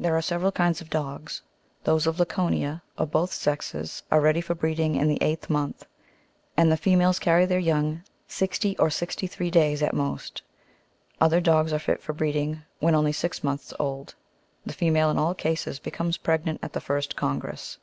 There 0.00 0.16
are 0.16 0.20
several 0.20 0.50
kinds 0.50 0.80
of 0.80 0.90
dogs; 0.90 1.42
those 1.84 2.08
of 2.08 2.18
Laconia/ 2.18 2.82
of 2.98 3.12
both 3.12 3.32
sexes, 3.32 4.02
are 4.10 4.20
ready 4.20 4.40
for 4.40 4.56
breeding 4.56 4.96
in 4.96 5.06
the 5.06 5.22
eighth 5.22 5.48
month, 5.48 5.86
and 6.56 6.72
the 6.72 6.76
females 6.76 7.20
carry 7.20 7.46
their 7.46 7.60
young 7.60 8.02
sixty 8.26 8.76
or 8.78 8.90
sixty 8.90 9.28
three 9.28 9.52
days 9.52 9.80
at 9.80 9.94
most; 9.94 10.42
other 11.20 11.40
dogs 11.40 11.72
are 11.72 11.78
fit 11.78 12.02
for 12.02 12.12
breeding 12.12 12.62
when 12.80 12.96
only 12.96 13.12
six 13.12 13.44
months 13.44 13.72
old; 13.78 14.16
the 14.66 14.72
female, 14.74 15.08
in 15.08 15.18
all 15.18 15.34
cases, 15.36 15.78
becomes 15.78 16.16
pregnant 16.16 16.58
at 16.60 16.72
the 16.72 16.80
first 16.80 17.14
congress. 17.14 17.78